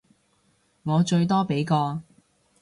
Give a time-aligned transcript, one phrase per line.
[0.81, 2.01] 我最多畀個